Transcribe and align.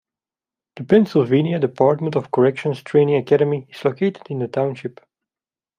The 0.77 0.83
Pennsylvania 0.83 1.59
Department 1.59 2.15
of 2.15 2.31
Corrections 2.31 2.81
Training 2.81 3.17
Academy 3.17 3.67
is 3.69 3.85
located 3.85 4.23
in 4.31 4.39
the 4.39 4.47
township. 4.47 4.99